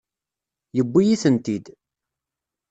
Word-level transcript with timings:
Yewwi-iyi-tent-id. 0.75 1.65